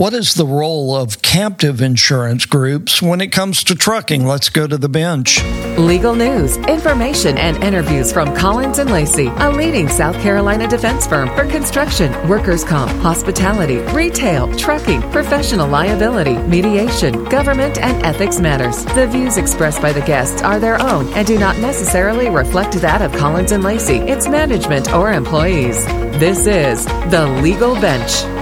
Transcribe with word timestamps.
What 0.00 0.14
is 0.14 0.32
the 0.32 0.46
role 0.46 0.96
of 0.96 1.20
captive 1.20 1.82
insurance 1.82 2.46
groups 2.46 3.02
when 3.02 3.20
it 3.20 3.32
comes 3.32 3.62
to 3.64 3.74
trucking? 3.74 4.24
Let's 4.24 4.48
go 4.48 4.66
to 4.66 4.78
the 4.78 4.88
bench. 4.88 5.44
Legal 5.76 6.14
news, 6.14 6.56
information, 6.56 7.36
and 7.36 7.62
interviews 7.62 8.10
from 8.10 8.34
Collins 8.34 8.78
and 8.78 8.90
Lacy, 8.90 9.26
a 9.26 9.50
leading 9.50 9.90
South 9.90 10.18
Carolina 10.22 10.66
defense 10.66 11.06
firm 11.06 11.28
for 11.36 11.44
construction, 11.44 12.10
workers' 12.26 12.64
comp, 12.64 12.90
hospitality, 13.02 13.76
retail, 13.92 14.50
trucking, 14.56 15.02
professional 15.12 15.68
liability, 15.68 16.38
mediation, 16.48 17.22
government, 17.24 17.76
and 17.76 18.02
ethics 18.02 18.40
matters. 18.40 18.86
The 18.94 19.06
views 19.06 19.36
expressed 19.36 19.82
by 19.82 19.92
the 19.92 20.00
guests 20.00 20.40
are 20.40 20.58
their 20.58 20.80
own 20.80 21.12
and 21.12 21.26
do 21.26 21.38
not 21.38 21.58
necessarily 21.58 22.30
reflect 22.30 22.72
that 22.80 23.02
of 23.02 23.12
Collins 23.12 23.52
and 23.52 23.62
Lacy, 23.62 23.96
its 23.96 24.26
management, 24.26 24.94
or 24.94 25.12
employees. 25.12 25.84
This 26.18 26.46
is 26.46 26.86
the 27.10 27.38
Legal 27.42 27.74
Bench. 27.74 28.39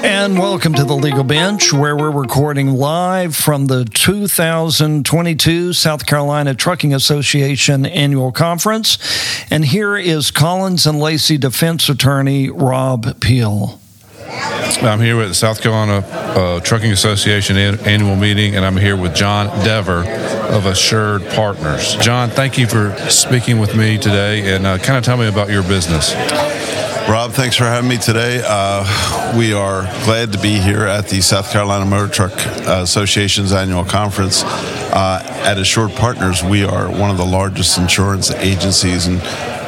And 0.00 0.38
welcome 0.38 0.74
to 0.74 0.84
the 0.84 0.94
Legal 0.94 1.24
Bench, 1.24 1.72
where 1.72 1.96
we're 1.96 2.12
recording 2.12 2.68
live 2.68 3.34
from 3.34 3.66
the 3.66 3.84
2022 3.84 5.72
South 5.72 6.06
Carolina 6.06 6.54
Trucking 6.54 6.94
Association 6.94 7.84
Annual 7.84 8.30
Conference. 8.30 8.98
And 9.50 9.64
here 9.64 9.96
is 9.96 10.30
Collins 10.30 10.86
and 10.86 11.00
Lacy 11.00 11.36
defense 11.36 11.88
attorney 11.88 12.48
Rob 12.48 13.20
Peele. 13.20 13.77
I'm 14.30 15.00
here 15.00 15.16
with 15.16 15.28
the 15.28 15.34
South 15.34 15.62
Carolina 15.62 16.06
uh, 16.06 16.60
Trucking 16.60 16.92
Association 16.92 17.56
annual 17.56 18.14
meeting, 18.14 18.56
and 18.56 18.64
I'm 18.64 18.76
here 18.76 18.96
with 18.96 19.14
John 19.14 19.46
Dever 19.64 20.04
of 20.54 20.66
Assured 20.66 21.26
Partners. 21.30 21.96
John, 21.96 22.28
thank 22.28 22.58
you 22.58 22.66
for 22.66 22.94
speaking 23.08 23.58
with 23.58 23.74
me 23.74 23.96
today, 23.96 24.54
and 24.54 24.66
uh, 24.66 24.78
kind 24.78 24.98
of 24.98 25.04
tell 25.04 25.16
me 25.16 25.28
about 25.28 25.48
your 25.48 25.62
business. 25.62 26.14
Rob, 27.08 27.32
thanks 27.32 27.56
for 27.56 27.64
having 27.64 27.88
me 27.88 27.96
today. 27.96 28.42
Uh, 28.44 29.34
we 29.34 29.54
are 29.54 29.84
glad 30.04 30.30
to 30.32 30.38
be 30.38 30.58
here 30.58 30.82
at 30.82 31.08
the 31.08 31.22
South 31.22 31.50
Carolina 31.50 31.86
Motor 31.86 32.12
Truck 32.12 32.32
Association's 32.66 33.52
annual 33.52 33.84
conference. 33.84 34.42
Uh, 34.44 35.22
at 35.44 35.56
Assured 35.56 35.92
Partners, 35.92 36.42
we 36.42 36.64
are 36.64 36.90
one 36.90 37.10
of 37.10 37.16
the 37.16 37.24
largest 37.24 37.78
insurance 37.78 38.30
agencies, 38.32 39.06
and 39.06 39.22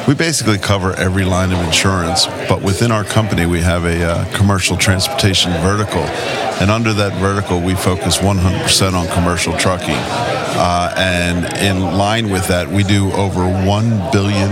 we 0.07 0.15
basically 0.15 0.57
cover 0.57 0.93
every 0.93 1.25
line 1.25 1.51
of 1.51 1.59
insurance. 1.59 2.25
But 2.49 2.61
within 2.61 2.91
our 2.91 3.03
company, 3.03 3.45
we 3.45 3.61
have 3.61 3.85
a 3.85 4.03
uh, 4.03 4.37
commercial 4.37 4.77
transportation 4.77 5.51
vertical, 5.61 6.01
and 6.61 6.69
under 6.69 6.93
that 6.93 7.13
vertical, 7.19 7.59
we 7.61 7.75
focus 7.75 8.17
100% 8.17 8.93
on 8.93 9.07
commercial 9.07 9.55
trucking. 9.57 9.95
Uh, 10.53 10.93
and 10.97 11.57
in 11.57 11.97
line 11.97 12.29
with 12.29 12.47
that, 12.47 12.67
we 12.67 12.83
do 12.83 13.11
over 13.13 13.41
$1 13.41 14.11
billion 14.11 14.51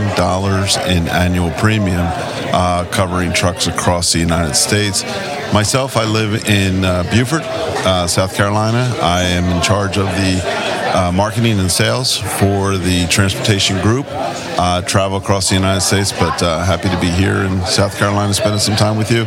in 0.89 1.07
annual 1.09 1.51
premium 1.51 2.07
uh, 2.53 2.85
covering 2.91 3.33
trucks 3.33 3.67
across 3.67 4.13
the 4.13 4.19
United 4.19 4.55
States. 4.55 5.03
Myself, 5.53 5.97
I 5.97 6.05
live 6.05 6.47
in 6.47 6.85
uh, 6.85 7.03
Beaufort, 7.11 7.41
uh, 7.43 8.07
South 8.07 8.35
Carolina. 8.35 8.95
I 9.01 9.23
am 9.23 9.45
in 9.45 9.61
charge 9.61 9.97
of 9.97 10.05
the 10.05 10.68
uh, 10.93 11.11
marketing 11.11 11.59
and 11.59 11.71
sales 11.71 12.17
for 12.17 12.77
the 12.77 13.07
transportation 13.09 13.81
group. 13.81 14.05
Uh, 14.09 14.81
travel 14.81 15.17
across 15.17 15.49
the 15.49 15.55
United 15.55 15.81
States, 15.81 16.11
but 16.11 16.41
uh, 16.43 16.63
happy 16.63 16.89
to 16.89 16.99
be 16.99 17.09
here 17.09 17.37
in 17.43 17.65
South 17.65 17.97
Carolina 17.97 18.33
spending 18.33 18.59
some 18.59 18.75
time 18.75 18.97
with 18.97 19.11
you. 19.11 19.25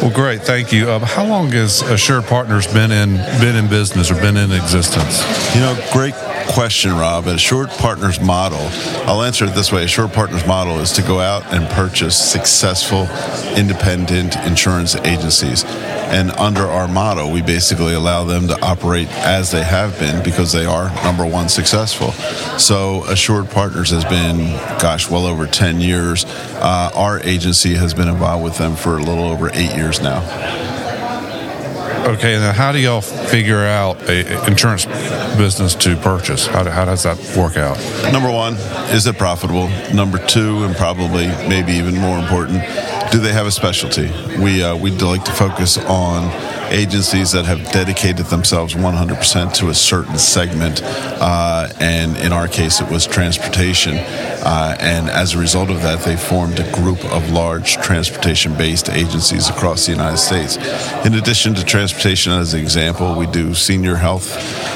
Well, 0.00 0.12
great, 0.12 0.42
thank 0.42 0.72
you. 0.72 0.88
Uh, 0.88 1.00
how 1.00 1.26
long 1.26 1.50
has 1.50 1.82
Assured 1.82 2.24
Partners 2.24 2.72
been 2.72 2.92
in 2.92 3.16
been 3.40 3.56
in 3.56 3.68
business 3.68 4.12
or 4.12 4.14
been 4.14 4.36
in 4.36 4.52
existence? 4.52 5.20
You 5.56 5.60
know, 5.60 5.88
great 5.92 6.14
question, 6.50 6.92
Rob. 6.92 7.26
A 7.26 7.34
Assured 7.34 7.68
Partners 7.70 8.20
model, 8.20 8.60
I'll 9.08 9.22
answer 9.22 9.44
it 9.46 9.54
this 9.54 9.72
way. 9.72 9.82
Assured 9.82 10.12
Partners 10.12 10.46
model 10.46 10.78
is 10.78 10.92
to 10.92 11.02
go 11.02 11.18
out 11.18 11.52
and 11.52 11.68
purchase 11.70 12.16
successful 12.16 13.08
independent 13.56 14.36
insurance 14.46 14.94
agencies. 14.94 15.64
And 16.08 16.30
under 16.32 16.62
our 16.62 16.88
model, 16.88 17.30
we 17.30 17.42
basically 17.42 17.94
allow 17.94 18.24
them 18.24 18.48
to 18.48 18.60
operate 18.62 19.08
as 19.08 19.50
they 19.50 19.62
have 19.62 19.98
been 19.98 20.22
because 20.24 20.52
they 20.52 20.64
are, 20.64 20.88
number 21.04 21.26
one, 21.26 21.48
successful. 21.48 22.12
So 22.58 23.04
Assured 23.04 23.50
Partners 23.50 23.90
has 23.90 24.04
been, 24.04 24.56
gosh, 24.80 25.10
well 25.10 25.26
over 25.26 25.46
10 25.46 25.80
years. 25.80 26.24
Uh, 26.24 26.90
our 26.94 27.20
agency 27.20 27.74
has 27.74 27.92
been 27.92 28.08
involved 28.08 28.42
with 28.42 28.56
them 28.56 28.74
for 28.74 28.96
a 28.96 29.02
little 29.02 29.24
over 29.24 29.50
eight 29.52 29.76
years 29.76 30.00
now. 30.00 30.22
Okay, 32.08 32.38
now 32.38 32.52
how 32.52 32.72
do 32.72 32.78
y'all 32.78 33.02
figure 33.02 33.66
out 33.66 34.00
a 34.08 34.46
insurance 34.46 34.86
business 35.36 35.74
to 35.74 35.94
purchase? 35.96 36.46
How, 36.46 36.62
do, 36.62 36.70
how 36.70 36.86
does 36.86 37.02
that 37.02 37.18
work 37.36 37.58
out? 37.58 37.76
Number 38.10 38.32
one, 38.32 38.54
is 38.94 39.06
it 39.06 39.18
profitable? 39.18 39.68
Number 39.92 40.16
two, 40.16 40.64
and 40.64 40.74
probably 40.74 41.26
maybe 41.48 41.72
even 41.72 41.96
more 41.96 42.18
important, 42.18 42.62
do 43.10 43.18
they 43.18 43.32
have 43.32 43.46
a 43.46 43.50
specialty? 43.50 44.10
We 44.38 44.62
uh, 44.62 44.76
we 44.76 44.90
like 44.90 45.24
to 45.24 45.32
focus 45.32 45.78
on 45.78 46.30
agencies 46.70 47.32
that 47.32 47.44
have 47.44 47.62
dedicated 47.72 48.26
themselves 48.26 48.74
100% 48.74 49.54
to 49.54 49.68
a 49.68 49.74
certain 49.74 50.18
segment, 50.18 50.80
uh, 50.84 51.68
and 51.80 52.16
in 52.18 52.32
our 52.32 52.48
case, 52.48 52.80
it 52.80 52.90
was 52.90 53.06
transportation. 53.06 53.96
Uh, 53.96 54.76
and 54.80 55.08
as 55.10 55.34
a 55.34 55.38
result 55.38 55.70
of 55.70 55.82
that, 55.82 56.00
they 56.04 56.16
formed 56.16 56.58
a 56.60 56.72
group 56.72 57.04
of 57.06 57.30
large 57.30 57.76
transportation-based 57.76 58.88
agencies 58.90 59.48
across 59.48 59.86
the 59.86 59.92
United 59.92 60.18
States. 60.18 60.56
In 61.04 61.14
addition 61.14 61.54
to 61.54 61.64
transportation, 61.64 62.32
as 62.32 62.54
an 62.54 62.60
example, 62.60 63.14
we 63.14 63.26
do 63.26 63.54
senior 63.54 63.96
health 63.96 64.34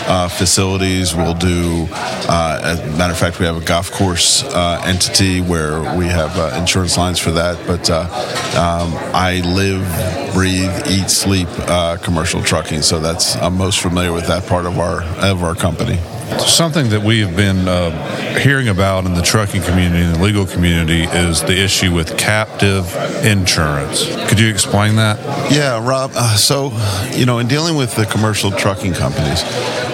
uh, 0.09 0.29
facilities. 0.29 1.15
We'll 1.15 1.35
do, 1.35 1.87
uh, 1.93 2.61
as 2.63 2.81
a 2.81 2.87
matter 2.99 3.13
of 3.13 3.19
fact, 3.19 3.39
we 3.39 3.47
have 3.47 3.57
a 3.57 3.65
golf 3.65 3.91
course 3.91 4.43
uh, 4.45 4.83
entity 4.85 5.41
where 5.41 5.81
we 5.97 6.07
have 6.07 6.37
uh, 6.37 6.57
insurance 6.59 6.99
lines 6.99 7.19
for 7.19 7.31
that. 7.33 7.65
But 7.67 7.89
um, 7.91 8.93
I 9.15 9.41
live, 9.45 10.35
breathe, 10.35 10.73
eat, 10.89 11.09
sleep 11.09 11.49
uh, 11.51 11.81
commercial 12.03 12.43
trucking, 12.43 12.82
so 12.82 13.00
that's 13.00 13.37
I'm 13.37 13.56
most 13.56 13.81
familiar 13.81 14.12
with 14.12 14.26
that 14.26 14.47
part 14.47 14.66
of 14.66 14.78
our 14.78 15.03
of 15.03 15.43
our 15.43 15.54
company. 15.54 15.98
Something 16.38 16.88
that 16.91 17.03
we 17.03 17.20
have 17.20 17.37
been 17.37 17.69
uh, 17.69 18.38
hearing 18.38 18.69
about 18.69 19.04
in 19.04 19.15
the 19.15 19.22
trucking 19.22 19.62
community 19.62 20.03
and 20.03 20.15
the 20.15 20.22
legal 20.22 20.47
community 20.47 21.03
is 21.04 21.43
the 21.43 21.62
issue 21.62 21.93
with 21.94 22.16
captive 22.16 22.94
insurance. 23.25 24.06
Could 24.28 24.41
you 24.41 24.48
explain 24.48 24.97
that? 24.97 25.19
Yeah, 25.53 25.87
Rob. 25.87 26.12
Uh, 26.15 26.37
so, 26.37 26.72
you 27.12 27.26
know, 27.26 27.38
in 27.38 27.48
dealing 27.48 27.76
with 27.76 27.94
the 27.94 28.06
commercial 28.06 28.50
trucking 28.50 28.94
companies, 28.94 29.43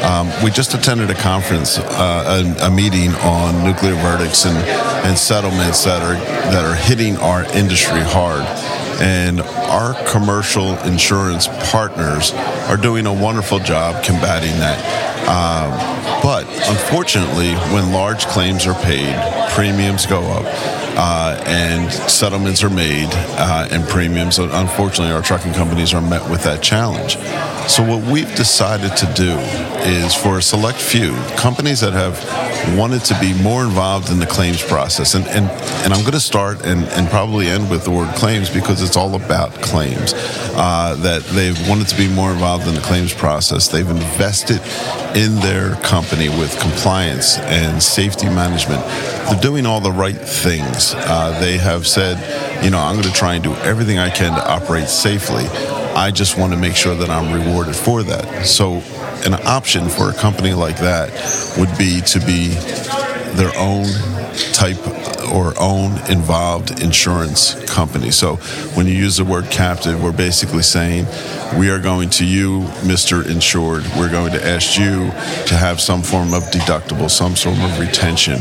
um, 0.04 0.30
we 0.44 0.50
just 0.50 0.74
attended 0.74 1.10
a 1.10 1.14
conference, 1.14 1.78
uh, 1.78 2.56
a, 2.60 2.66
a, 2.66 2.70
meeting 2.70 3.10
on 3.16 3.64
nuclear 3.64 3.94
verdicts 3.94 4.44
and, 4.44 4.56
and 5.04 5.18
settlements 5.18 5.84
that 5.84 6.02
are 6.02 6.14
that 6.52 6.64
are 6.64 6.76
hitting 6.76 7.16
our 7.16 7.44
industry 7.56 8.00
hard 8.00 8.46
and 9.00 9.40
our 9.40 9.94
commercial 10.04 10.78
insurance 10.80 11.46
partners 11.70 12.32
are 12.68 12.76
doing 12.76 13.06
a 13.06 13.12
wonderful 13.12 13.58
job 13.58 14.02
combating 14.04 14.58
that. 14.58 15.07
Um, 15.28 15.70
but 16.22 16.46
unfortunately, 16.70 17.52
when 17.74 17.92
large 17.92 18.26
claims 18.26 18.66
are 18.66 18.74
paid, 18.82 19.14
premiums 19.52 20.06
go 20.06 20.22
up, 20.22 20.44
uh, 21.00 21.40
and 21.46 21.92
settlements 21.92 22.64
are 22.64 22.70
made, 22.70 23.08
uh, 23.12 23.68
and 23.70 23.86
premiums, 23.88 24.38
unfortunately, 24.38 25.14
our 25.14 25.22
trucking 25.22 25.52
companies 25.52 25.94
are 25.94 26.00
met 26.00 26.28
with 26.28 26.42
that 26.42 26.62
challenge. 26.62 27.16
So, 27.70 27.84
what 27.84 28.02
we've 28.10 28.34
decided 28.34 28.96
to 28.96 29.06
do 29.14 29.38
is 29.86 30.14
for 30.14 30.38
a 30.38 30.42
select 30.42 30.78
few 30.78 31.14
companies 31.36 31.80
that 31.80 31.92
have 31.92 32.18
wanted 32.76 33.04
to 33.04 33.20
be 33.20 33.32
more 33.42 33.62
involved 33.62 34.10
in 34.10 34.18
the 34.18 34.26
claims 34.26 34.62
process, 34.62 35.14
and, 35.14 35.26
and, 35.28 35.48
and 35.84 35.92
I'm 35.92 36.00
going 36.00 36.12
to 36.12 36.20
start 36.20 36.64
and, 36.64 36.84
and 36.84 37.08
probably 37.08 37.46
end 37.46 37.70
with 37.70 37.84
the 37.84 37.90
word 37.90 38.12
claims 38.16 38.50
because 38.50 38.82
it's 38.82 38.96
all 38.96 39.14
about 39.14 39.52
claims, 39.62 40.14
uh, 40.56 40.96
that 41.00 41.22
they've 41.26 41.68
wanted 41.68 41.86
to 41.88 41.96
be 41.96 42.08
more 42.08 42.32
involved 42.32 42.66
in 42.66 42.74
the 42.74 42.80
claims 42.80 43.14
process. 43.14 43.68
They've 43.68 43.88
invested 43.88 44.60
in 45.18 45.34
their 45.40 45.74
company 45.82 46.28
with 46.28 46.56
compliance 46.60 47.38
and 47.38 47.82
safety 47.82 48.26
management. 48.26 48.80
They're 49.28 49.40
doing 49.40 49.66
all 49.66 49.80
the 49.80 49.90
right 49.90 50.14
things. 50.16 50.94
Uh, 50.94 51.36
they 51.40 51.58
have 51.58 51.88
said, 51.88 52.16
you 52.64 52.70
know, 52.70 52.78
I'm 52.78 52.94
going 52.94 53.08
to 53.08 53.12
try 53.12 53.34
and 53.34 53.42
do 53.42 53.52
everything 53.56 53.98
I 53.98 54.10
can 54.10 54.32
to 54.38 54.48
operate 54.48 54.88
safely. 54.88 55.44
I 55.96 56.12
just 56.12 56.38
want 56.38 56.52
to 56.52 56.58
make 56.58 56.76
sure 56.76 56.94
that 56.94 57.10
I'm 57.10 57.34
rewarded 57.34 57.74
for 57.74 58.04
that. 58.04 58.46
So, 58.46 58.80
an 59.26 59.34
option 59.44 59.88
for 59.88 60.10
a 60.10 60.14
company 60.14 60.54
like 60.54 60.78
that 60.78 61.10
would 61.58 61.76
be 61.76 62.00
to 62.02 62.20
be 62.20 62.50
their 63.34 63.50
own 63.58 63.86
type 64.52 64.78
or 65.32 65.54
own 65.58 65.92
involved 66.10 66.82
insurance 66.82 67.54
company. 67.70 68.10
So 68.10 68.36
when 68.74 68.86
you 68.86 68.94
use 68.94 69.16
the 69.16 69.24
word 69.24 69.50
captive, 69.50 70.02
we're 70.02 70.12
basically 70.12 70.62
saying 70.62 71.06
we 71.58 71.70
are 71.70 71.80
going 71.80 72.10
to 72.10 72.26
you, 72.26 72.60
Mr. 72.82 73.26
Insured, 73.26 73.84
we're 73.96 74.10
going 74.10 74.32
to 74.32 74.46
ask 74.46 74.78
you 74.78 75.10
to 75.46 75.54
have 75.54 75.80
some 75.80 76.02
form 76.02 76.34
of 76.34 76.42
deductible, 76.44 77.10
some 77.10 77.36
sort 77.36 77.58
of 77.58 77.78
retention. 77.78 78.40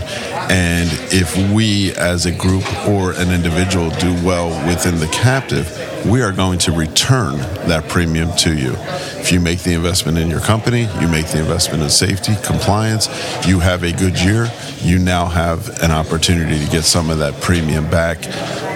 And 0.49 0.89
if 1.13 1.35
we 1.53 1.93
as 1.95 2.25
a 2.25 2.31
group 2.31 2.63
or 2.87 3.11
an 3.13 3.31
individual 3.31 3.89
do 3.91 4.13
well 4.25 4.49
within 4.67 4.99
the 4.99 5.07
captive, 5.07 5.76
we 6.05 6.21
are 6.21 6.31
going 6.31 6.59
to 6.59 6.71
return 6.71 7.37
that 7.67 7.87
premium 7.87 8.31
to 8.37 8.55
you. 8.55 8.73
If 9.19 9.31
you 9.31 9.39
make 9.39 9.59
the 9.59 9.73
investment 9.73 10.17
in 10.17 10.29
your 10.29 10.39
company, 10.39 10.87
you 10.99 11.07
make 11.07 11.27
the 11.27 11.39
investment 11.39 11.83
in 11.83 11.89
safety, 11.89 12.35
compliance, 12.43 13.07
you 13.47 13.59
have 13.59 13.83
a 13.83 13.91
good 13.91 14.19
year, 14.19 14.51
you 14.81 14.99
now 14.99 15.25
have 15.25 15.69
an 15.81 15.91
opportunity 15.91 16.63
to 16.63 16.71
get 16.71 16.83
some 16.83 17.09
of 17.09 17.17
that 17.19 17.41
premium 17.41 17.89
back. 17.89 18.17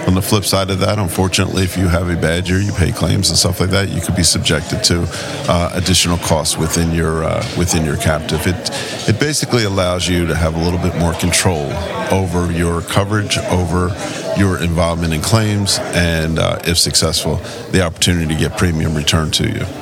On 0.06 0.14
the 0.14 0.22
flip 0.22 0.44
side 0.44 0.68
of 0.70 0.80
that, 0.80 0.98
unfortunately, 0.98 1.62
if 1.62 1.76
you 1.76 1.86
have 1.86 2.10
a 2.10 2.16
bad 2.16 2.48
year, 2.48 2.58
you 2.58 2.72
pay 2.72 2.90
claims 2.90 3.28
and 3.28 3.38
stuff 3.38 3.60
like 3.60 3.70
that, 3.70 3.88
you 3.88 4.00
could 4.00 4.16
be 4.16 4.24
subjected 4.24 4.82
to 4.84 5.06
uh, 5.48 5.70
additional 5.74 6.18
costs 6.18 6.58
within 6.58 6.92
your 6.92 7.22
uh, 7.22 7.46
within 7.56 7.84
your 7.84 7.96
captive. 7.96 8.44
It 8.44 8.70
it 9.08 9.20
basically 9.20 9.62
allows 9.62 10.08
you 10.08 10.26
to 10.26 10.34
have 10.34 10.56
a 10.56 10.58
little 10.58 10.80
bit 10.80 10.96
more 10.96 11.12
control 11.14 11.70
over 12.10 12.50
your 12.50 12.82
coverage, 12.82 13.38
over 13.38 13.90
your 14.36 14.62
involvement 14.62 15.12
in 15.12 15.20
claims, 15.20 15.78
and 15.94 16.38
uh, 16.38 16.58
if 16.64 16.78
successful, 16.78 17.36
the 17.70 17.82
opportunity 17.82 18.26
to 18.32 18.38
get 18.38 18.56
premium 18.56 18.94
returned 18.94 19.34
to 19.34 19.48
you. 19.48 19.81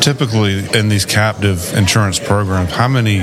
Typically, 0.00 0.66
in 0.78 0.88
these 0.88 1.04
captive 1.04 1.74
insurance 1.74 2.18
programs, 2.18 2.72
how 2.72 2.88
many 2.88 3.18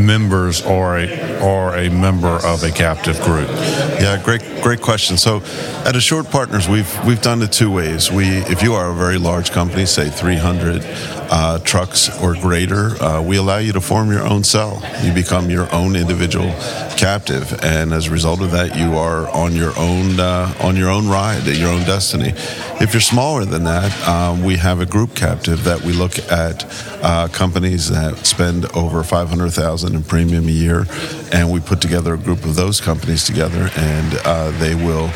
members 0.00 0.62
are 0.62 0.98
a 0.98 1.40
are 1.42 1.76
a 1.76 1.90
member 1.90 2.38
of 2.46 2.62
a 2.62 2.70
captive 2.70 3.20
group? 3.22 3.48
Yeah, 3.48 4.20
great 4.24 4.42
great 4.62 4.80
question. 4.80 5.18
So, 5.18 5.42
at 5.84 5.96
Assured 5.96 6.26
Partners, 6.26 6.68
we've 6.68 7.04
we've 7.04 7.20
done 7.20 7.42
it 7.42 7.52
two 7.52 7.70
ways. 7.70 8.10
We, 8.10 8.26
if 8.26 8.62
you 8.62 8.74
are 8.74 8.90
a 8.90 8.94
very 8.94 9.18
large 9.18 9.50
company, 9.50 9.84
say 9.84 10.08
300 10.08 10.82
uh, 10.84 11.58
trucks 11.60 12.08
or 12.22 12.34
greater, 12.34 13.02
uh, 13.02 13.20
we 13.20 13.36
allow 13.36 13.58
you 13.58 13.72
to 13.72 13.80
form 13.80 14.10
your 14.10 14.22
own 14.22 14.44
cell. 14.44 14.82
You 15.02 15.12
become 15.12 15.50
your 15.50 15.72
own 15.74 15.96
individual 15.96 16.52
captive, 16.96 17.62
and 17.62 17.92
as 17.92 18.06
a 18.06 18.10
result 18.10 18.40
of 18.40 18.52
that, 18.52 18.76
you 18.76 18.96
are 18.96 19.28
on 19.30 19.54
your 19.54 19.72
own 19.78 20.20
uh, 20.20 20.54
on 20.60 20.76
your 20.76 20.88
own 20.88 21.08
ride, 21.08 21.46
at 21.48 21.56
your 21.56 21.70
own 21.70 21.80
destiny. 21.80 22.32
If 22.80 22.94
you're 22.94 23.00
smaller 23.00 23.44
than 23.44 23.64
that, 23.64 24.08
um, 24.08 24.42
we 24.42 24.56
have 24.56 24.80
a 24.80 24.86
group 24.86 25.14
captive 25.14 25.64
that 25.64 25.82
we 25.82 25.91
look 25.92 26.18
at 26.30 26.64
uh, 27.02 27.28
companies 27.28 27.88
that 27.90 28.26
spend 28.26 28.66
over 28.76 29.02
500,000 29.02 29.94
in 29.94 30.02
premium 30.02 30.48
a 30.48 30.50
year, 30.50 30.86
and 31.32 31.50
we 31.50 31.60
put 31.60 31.80
together 31.80 32.14
a 32.14 32.18
group 32.18 32.44
of 32.44 32.56
those 32.56 32.80
companies 32.80 33.24
together, 33.24 33.70
and 33.76 34.14
uh, 34.24 34.50
they 34.58 34.74
will 34.74 35.08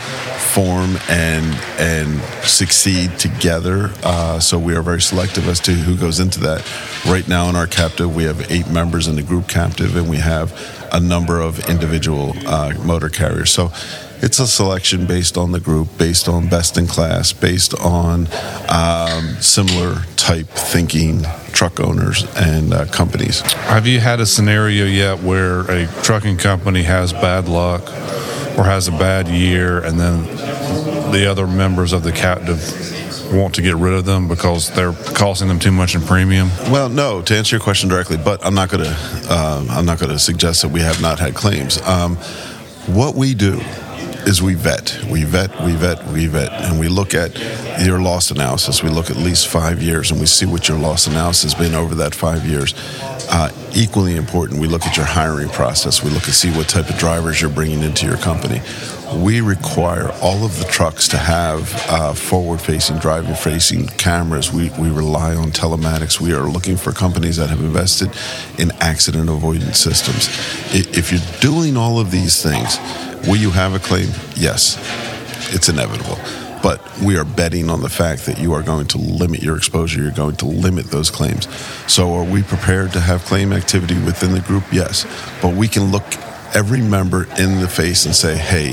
form 0.57 0.97
and 1.11 1.45
and 1.79 2.21
succeed 2.47 3.19
together. 3.19 3.91
Uh, 4.03 4.41
so 4.41 4.59
we 4.59 4.75
are 4.75 4.83
very 4.83 5.03
selective 5.03 5.49
as 5.49 5.61
to 5.61 5.73
who 5.73 5.97
goes 5.97 6.19
into 6.21 6.41
that. 6.41 6.65
Right 7.07 7.29
now 7.29 7.49
in 7.51 7.57
our 7.57 7.67
captive, 7.67 8.15
we 8.15 8.25
have 8.25 8.51
eight 8.51 8.69
members 8.69 9.07
in 9.07 9.17
the 9.17 9.23
group 9.23 9.49
captive, 9.49 9.97
and 9.97 10.09
we 10.09 10.17
have 10.17 10.53
a 10.93 11.01
number 11.01 11.41
of 11.41 11.69
individual 11.69 12.35
uh, 12.47 12.73
motor 12.85 13.09
carriers. 13.09 13.51
So 13.51 13.71
it's 14.23 14.39
a 14.39 14.47
selection 14.47 15.07
based 15.07 15.37
on 15.37 15.53
the 15.53 15.61
group, 15.61 15.89
based 15.99 16.29
on 16.29 16.49
best 16.49 16.79
in 16.79 16.87
class, 16.87 17.33
based 17.33 17.75
on 17.75 18.29
um, 18.71 19.37
similar 19.41 20.01
type 20.27 20.49
thinking 20.49 21.23
truck 21.53 21.79
owners 21.79 22.25
and 22.37 22.75
uh, 22.75 22.85
companies. 22.87 23.43
Have 23.53 23.87
you 23.87 24.01
had 24.01 24.19
a 24.19 24.27
scenario 24.27 24.85
yet 24.85 25.23
where 25.23 25.61
a 25.71 25.87
trucking 26.03 26.39
company 26.39 26.83
has 26.83 27.13
bad 27.13 27.49
luck 27.49 27.87
or 28.59 28.65
has 28.65 28.89
a 28.89 28.91
bad 28.91 29.29
year, 29.29 29.79
and 29.85 30.01
then 30.01 30.25
the 31.13 31.31
other 31.31 31.47
members 31.47 31.93
of 31.93 32.03
the 32.03 32.11
captive 32.11 32.59
want 33.33 33.55
to 33.55 33.63
get 33.63 33.77
rid 33.77 33.93
of 33.93 34.05
them 34.05 34.27
because 34.27 34.71
they're 34.71 34.95
costing 35.15 35.47
them 35.47 35.61
too 35.61 35.71
much 35.71 35.95
in 35.95 36.01
premium? 36.01 36.49
Well, 36.71 36.89
no. 36.89 37.23
To 37.23 37.37
answer 37.37 37.55
your 37.55 37.63
question 37.63 37.89
directly, 37.89 38.17
but 38.17 38.45
I'm 38.45 38.55
not 38.55 38.69
going 38.69 38.83
to. 38.83 38.97
Uh, 39.31 39.65
I'm 39.71 39.87
not 39.87 40.01
going 40.01 40.11
to 40.11 40.19
suggest 40.19 40.63
that 40.63 40.73
we 40.73 40.81
have 40.81 41.01
not 41.01 41.21
had 41.21 41.35
claims. 41.35 41.81
Um, 41.83 42.17
what 42.87 43.15
we 43.15 43.35
do 43.35 43.61
is 44.27 44.43
we 44.43 44.55
vet, 44.55 44.99
we 45.09 45.23
vet, 45.23 45.51
we 45.63 45.73
vet, 45.73 46.05
we 46.09 46.27
vet, 46.27 46.53
and 46.65 46.81
we 46.81 46.89
look 46.89 47.15
at 47.15 47.39
your 47.81 48.01
loss 48.01 48.33
analysis. 48.33 48.83
We 48.83 48.91
look 48.91 49.09
at 49.09 49.17
least 49.17 49.47
five 49.47 49.81
years, 49.81 50.11
and 50.11 50.19
we 50.19 50.27
see 50.27 50.47
what 50.47 50.69
your 50.69 50.79
loss 50.79 51.07
analysis 51.07 51.53
has 51.53 51.55
been 51.55 51.75
over 51.75 51.95
that 51.95 52.15
five 52.15 52.45
years. 52.45 52.75
Uh, 53.31 53.51
equally 53.75 54.17
important, 54.17 54.61
we 54.61 54.67
look 54.67 54.85
at 54.85 54.97
your 54.97 55.07
hiring 55.07 55.49
process. 55.49 56.03
We 56.03 56.11
look 56.11 56.25
and 56.25 56.35
see 56.35 56.51
what 56.51 56.69
type 56.69 56.91
of 56.91 56.97
drivers 56.99 57.41
you're 57.41 57.51
bringing 57.51 57.83
into 57.83 58.07
your 58.07 58.17
company. 58.17 58.61
We 59.15 59.41
require 59.41 60.11
all 60.21 60.45
of 60.45 60.59
the 60.59 60.65
trucks 60.65 61.09
to 61.09 61.17
have 61.17 61.73
uh, 61.89 62.15
forward-facing, 62.15 62.99
driver-facing 62.99 63.87
cameras. 63.89 64.53
We, 64.53 64.71
we 64.71 64.91
rely 64.91 65.35
on 65.35 65.53
telematics. 65.53 66.21
We 66.21 66.33
are 66.33 66.49
looking 66.49 66.77
for 66.77 66.93
companies 66.93 67.37
that 67.37 67.49
have 67.49 67.61
invested 67.61 68.11
in 68.59 68.73
accident 68.81 69.31
avoidance 69.31 69.79
systems. 69.79 70.29
If 70.75 71.13
you're 71.13 71.41
doing 71.41 71.77
all 71.77 72.01
of 72.01 72.11
these 72.11 72.43
things, 72.43 72.79
Will 73.27 73.37
you 73.37 73.51
have 73.51 73.75
a 73.75 73.81
claim? 73.81 74.09
Yes, 74.37 74.79
it's 75.53 75.69
inevitable. 75.69 76.17
But 76.63 76.81
we 77.01 77.19
are 77.19 77.25
betting 77.25 77.71
on 77.71 77.81
the 77.81 77.89
fact 77.89 78.25
that 78.27 78.39
you 78.39 78.53
are 78.53 78.63
going 78.63 78.87
to 78.89 78.99
limit 78.99 79.43
your 79.43 79.57
exposure. 79.57 80.01
You're 80.01 80.13
going 80.13 80.37
to 80.37 80.47
limit 80.47 80.87
those 80.87 81.11
claims. 81.11 81.49
So, 81.93 82.15
are 82.15 82.25
we 82.25 82.45
prepared 82.45 82.93
to 82.93 83.01
have 83.01 83.25
claim 83.25 83.53
activity 83.53 83.95
within 84.05 84.31
the 84.31 84.41
group? 84.41 84.63
Yes. 84.71 85.07
But 85.43 85.57
we 85.57 85.67
can 85.67 85.91
look 85.91 86.05
every 86.57 86.81
member 86.81 87.25
in 87.39 87.61
the 87.61 87.69
face 87.69 88.07
and 88.07 88.15
say, 88.15 88.35
hey, 88.35 88.71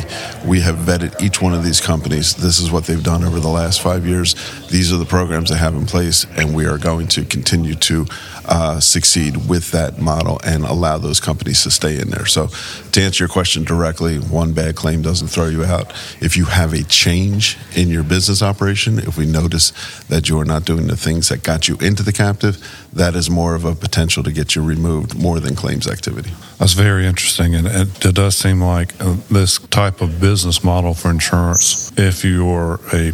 we 0.48 0.62
have 0.62 0.78
vetted 0.78 1.22
each 1.22 1.42
one 1.42 1.54
of 1.54 1.66
these 1.66 1.82
companies. 1.82 2.34
This 2.34 2.62
is 2.62 2.72
what 2.72 2.86
they've 2.86 3.04
done 3.04 3.26
over 3.26 3.42
the 3.42 3.50
last 3.50 3.82
five 3.82 4.08
years. 4.08 4.36
These 4.74 4.92
are 4.92 4.98
the 4.98 5.06
programs 5.06 5.52
they 5.52 5.58
have 5.58 5.76
in 5.76 5.86
place, 5.86 6.26
and 6.36 6.56
we 6.56 6.66
are 6.66 6.80
going 6.80 7.06
to 7.10 7.24
continue 7.24 7.76
to 7.76 8.08
uh, 8.46 8.80
succeed 8.80 9.48
with 9.48 9.70
that 9.70 10.00
model 10.00 10.42
and 10.44 10.64
allow 10.64 10.98
those 10.98 11.20
companies 11.20 11.62
to 11.62 11.70
stay 11.70 12.00
in 12.00 12.10
there. 12.10 12.26
So, 12.26 12.48
to 12.94 13.00
answer 13.00 13.26
your 13.26 13.30
question 13.30 13.66
directly, 13.66 14.18
one 14.18 14.54
bad 14.54 14.76
claim 14.76 15.04
doesn't 15.04 15.28
throw 15.28 15.46
you 15.46 15.64
out. 15.64 15.94
If 16.22 16.36
you 16.36 16.46
have 16.46 16.74
a 16.74 16.82
change 16.86 17.56
in 17.76 17.90
your 17.90 18.02
business 18.02 18.42
operation, 18.42 18.98
if 18.98 19.16
we 19.16 19.28
notice 19.28 19.74
that 20.06 20.28
you 20.28 20.40
are 20.40 20.46
not 20.46 20.66
doing 20.66 20.88
the 20.88 20.98
things 20.98 21.30
that 21.30 21.44
got 21.44 21.68
you 21.68 21.78
into 21.78 22.02
the 22.02 22.12
captive, 22.12 22.58
that 22.94 23.14
is 23.14 23.30
more 23.30 23.54
of 23.54 23.66
a 23.66 23.76
potential 23.76 24.24
to 24.24 24.32
get 24.32 24.56
you 24.56 24.64
removed 24.64 25.16
more 25.16 25.40
than 25.40 25.56
claims 25.56 25.88
activity. 25.88 26.32
That's 26.58 26.74
very 26.74 27.06
interesting. 27.06 27.54
And 27.54 27.68
it, 27.68 28.04
it 28.04 28.16
does 28.16 28.36
seem 28.36 28.60
like 28.60 29.00
uh, 29.00 29.18
this 29.30 29.60
type 29.60 30.02
of 30.02 30.20
business 30.20 30.64
model 30.64 30.96
for 30.96 31.12
insurance, 31.12 31.92
if 31.96 32.26
you're 32.26 32.80
a 32.92 33.14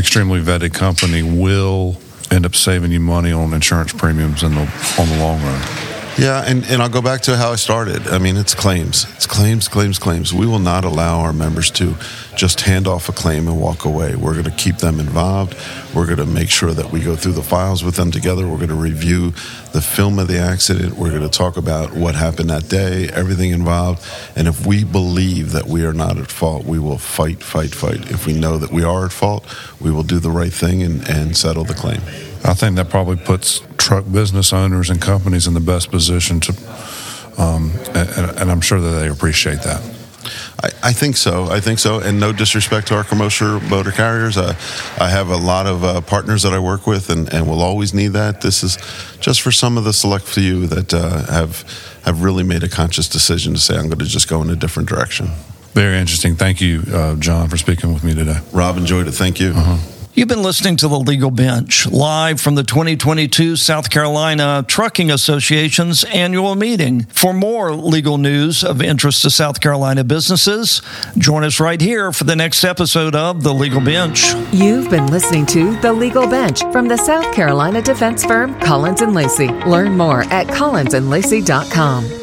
extremely 0.00 0.40
vetted 0.40 0.74
company, 0.74 1.22
will 1.22 1.96
end 2.30 2.46
up 2.46 2.54
saving 2.54 2.90
you 2.90 3.00
money 3.00 3.32
on 3.32 3.52
insurance 3.52 3.92
premiums 3.92 4.42
in 4.42 4.54
the 4.54 4.60
on 4.98 5.08
the 5.08 5.18
long 5.18 5.40
run. 5.42 5.89
Yeah, 6.20 6.44
and, 6.46 6.66
and 6.66 6.82
I'll 6.82 6.90
go 6.90 7.00
back 7.00 7.22
to 7.22 7.36
how 7.38 7.52
I 7.52 7.56
started. 7.56 8.06
I 8.08 8.18
mean, 8.18 8.36
it's 8.36 8.54
claims. 8.54 9.06
It's 9.16 9.24
claims, 9.24 9.68
claims, 9.68 9.98
claims. 9.98 10.34
We 10.34 10.46
will 10.46 10.58
not 10.58 10.84
allow 10.84 11.20
our 11.20 11.32
members 11.32 11.70
to 11.70 11.94
just 12.36 12.60
hand 12.60 12.86
off 12.86 13.08
a 13.08 13.12
claim 13.12 13.48
and 13.48 13.58
walk 13.58 13.86
away. 13.86 14.16
We're 14.16 14.34
going 14.34 14.44
to 14.44 14.50
keep 14.50 14.76
them 14.76 15.00
involved. 15.00 15.56
We're 15.94 16.04
going 16.04 16.18
to 16.18 16.26
make 16.26 16.50
sure 16.50 16.74
that 16.74 16.92
we 16.92 17.00
go 17.00 17.16
through 17.16 17.32
the 17.32 17.42
files 17.42 17.82
with 17.82 17.96
them 17.96 18.10
together. 18.10 18.46
We're 18.46 18.58
going 18.58 18.68
to 18.68 18.74
review 18.74 19.30
the 19.72 19.80
film 19.80 20.18
of 20.18 20.28
the 20.28 20.36
accident. 20.36 20.98
We're 20.98 21.08
going 21.08 21.22
to 21.22 21.30
talk 21.30 21.56
about 21.56 21.94
what 21.94 22.14
happened 22.14 22.50
that 22.50 22.68
day, 22.68 23.08
everything 23.14 23.52
involved. 23.52 24.06
And 24.36 24.46
if 24.46 24.66
we 24.66 24.84
believe 24.84 25.52
that 25.52 25.68
we 25.68 25.86
are 25.86 25.94
not 25.94 26.18
at 26.18 26.30
fault, 26.30 26.66
we 26.66 26.78
will 26.78 26.98
fight, 26.98 27.42
fight, 27.42 27.74
fight. 27.74 28.10
If 28.10 28.26
we 28.26 28.34
know 28.34 28.58
that 28.58 28.70
we 28.70 28.84
are 28.84 29.06
at 29.06 29.12
fault, 29.12 29.46
we 29.80 29.90
will 29.90 30.02
do 30.02 30.18
the 30.18 30.30
right 30.30 30.52
thing 30.52 30.82
and, 30.82 31.08
and 31.08 31.34
settle 31.34 31.64
the 31.64 31.72
claim. 31.72 32.02
I 32.44 32.52
think 32.52 32.76
that 32.76 32.90
probably 32.90 33.16
puts 33.16 33.62
truck 33.80 34.04
business 34.12 34.52
owners 34.52 34.90
and 34.90 35.00
companies 35.00 35.46
in 35.46 35.54
the 35.54 35.60
best 35.60 35.90
position 35.90 36.38
to, 36.38 36.52
um, 37.38 37.72
and, 37.94 38.38
and, 38.38 38.50
I'm 38.50 38.60
sure 38.60 38.80
that 38.80 39.00
they 39.00 39.08
appreciate 39.08 39.62
that. 39.62 39.82
I, 40.62 40.90
I, 40.90 40.92
think 40.92 41.16
so. 41.16 41.44
I 41.50 41.60
think 41.60 41.78
so. 41.78 41.98
And 41.98 42.20
no 42.20 42.32
disrespect 42.32 42.88
to 42.88 42.94
our 42.94 43.04
commercial 43.04 43.58
motor 43.60 43.90
carriers. 43.90 44.36
Uh, 44.36 44.54
I 45.00 45.08
have 45.08 45.30
a 45.30 45.36
lot 45.36 45.66
of 45.66 45.82
uh, 45.82 46.02
partners 46.02 46.42
that 46.42 46.52
I 46.52 46.58
work 46.58 46.86
with, 46.86 47.08
and, 47.08 47.32
and 47.32 47.48
will 47.48 47.62
always 47.62 47.94
need 47.94 48.08
that. 48.08 48.42
This 48.42 48.62
is 48.62 48.76
just 49.18 49.40
for 49.40 49.50
some 49.50 49.78
of 49.78 49.84
the 49.84 49.94
select 49.94 50.26
few 50.26 50.66
that 50.66 50.92
uh, 50.92 51.32
have 51.32 51.64
have 52.04 52.22
really 52.22 52.44
made 52.44 52.62
a 52.62 52.68
conscious 52.68 53.08
decision 53.08 53.54
to 53.54 53.60
say, 53.60 53.76
I'm 53.76 53.86
going 53.86 53.98
to 53.98 54.04
just 54.04 54.28
go 54.28 54.42
in 54.42 54.50
a 54.50 54.56
different 54.56 54.88
direction. 54.88 55.28
Very 55.72 55.98
interesting. 55.98 56.34
Thank 56.34 56.60
you, 56.60 56.82
uh, 56.92 57.14
John, 57.16 57.48
for 57.48 57.56
speaking 57.56 57.92
with 57.92 58.04
me 58.04 58.14
today. 58.14 58.38
Rob, 58.52 58.76
enjoyed 58.76 59.06
it. 59.06 59.12
Thank 59.12 59.40
you. 59.40 59.50
Uh-huh. 59.50 59.99
You've 60.12 60.28
been 60.28 60.42
listening 60.42 60.76
to 60.78 60.88
the 60.88 60.98
Legal 60.98 61.30
Bench 61.30 61.86
live 61.86 62.40
from 62.40 62.56
the 62.56 62.64
2022 62.64 63.54
South 63.54 63.90
Carolina 63.90 64.64
Trucking 64.66 65.08
Association's 65.10 66.02
annual 66.04 66.56
meeting. 66.56 67.04
For 67.06 67.32
more 67.32 67.72
legal 67.72 68.18
news 68.18 68.64
of 68.64 68.82
interest 68.82 69.22
to 69.22 69.30
South 69.30 69.60
Carolina 69.60 70.02
businesses, 70.02 70.82
join 71.16 71.44
us 71.44 71.60
right 71.60 71.80
here 71.80 72.10
for 72.12 72.24
the 72.24 72.34
next 72.34 72.64
episode 72.64 73.14
of 73.14 73.44
The 73.44 73.54
Legal 73.54 73.80
Bench. 73.80 74.34
You've 74.52 74.90
been 74.90 75.06
listening 75.06 75.46
to 75.46 75.76
The 75.80 75.92
Legal 75.92 76.26
Bench 76.26 76.60
from 76.72 76.88
the 76.88 76.96
South 76.96 77.32
Carolina 77.32 77.80
defense 77.80 78.24
firm 78.24 78.58
Collins 78.60 79.02
and 79.02 79.14
Lacy. 79.14 79.48
Learn 79.48 79.96
more 79.96 80.24
at 80.24 80.48
collinsandlacy.com. 80.48 82.19